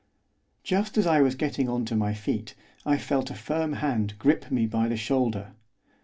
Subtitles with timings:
[0.63, 2.55] Just as I was getting on to my feet
[2.87, 5.51] I felt a firm hand grip me by the shoulder.